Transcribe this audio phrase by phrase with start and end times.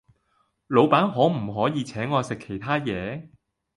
[0.65, 3.29] 老闆可唔可以請我食其他野